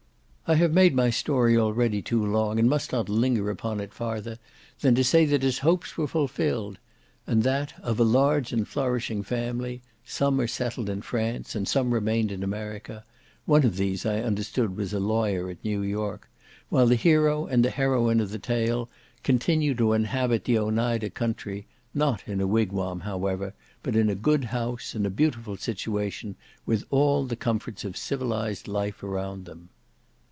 I 0.47 0.55
have 0.55 0.73
made 0.73 0.93
my 0.93 1.09
story 1.11 1.57
already 1.57 2.01
too 2.01 2.25
long, 2.25 2.59
and 2.59 2.69
must 2.69 2.91
not 2.91 3.07
linger 3.07 3.49
upon 3.49 3.79
it 3.79 3.93
farther 3.93 4.37
than 4.81 4.95
to 4.95 5.03
say 5.05 5.23
that 5.23 5.43
his 5.43 5.59
hopes 5.59 5.95
were 5.97 6.09
fulfilled, 6.09 6.77
and 7.25 7.43
that, 7.43 7.73
of 7.81 8.01
a 8.01 8.03
large 8.03 8.51
and 8.51 8.67
flourishing 8.67 9.23
family, 9.23 9.81
some 10.03 10.41
are 10.41 10.47
settled 10.47 10.89
in 10.89 11.03
France, 11.03 11.55
and 11.55 11.69
some 11.69 11.93
remain 11.93 12.29
in 12.31 12.43
America, 12.43 13.05
(one 13.45 13.63
of 13.63 13.77
these, 13.77 14.05
I 14.05 14.19
understood, 14.19 14.75
was 14.75 14.91
a 14.91 14.99
lawyer 14.99 15.49
at 15.49 15.63
New 15.63 15.83
York), 15.83 16.27
while 16.67 16.87
the 16.87 16.95
hero 16.95 17.45
and 17.45 17.63
the 17.63 17.69
heroine 17.69 18.19
of 18.19 18.29
the 18.31 18.37
tale 18.37 18.89
continue 19.23 19.73
to 19.75 19.93
inhabit 19.93 20.43
the 20.43 20.57
Oneida 20.59 21.09
country, 21.11 21.65
not 21.93 22.27
in 22.27 22.41
a 22.41 22.45
wigwam, 22.47 22.99
however, 22.99 23.53
but 23.83 23.95
in 23.95 24.09
a 24.09 24.15
good 24.15 24.43
house, 24.45 24.95
in 24.95 25.05
a 25.05 25.09
beautiful 25.09 25.55
situation, 25.55 26.35
with 26.65 26.83
all 26.89 27.23
the 27.23 27.37
comforts 27.37 27.85
of 27.85 27.95
civilized 27.95 28.67
life 28.67 29.01
around 29.01 29.45
them. 29.45 29.69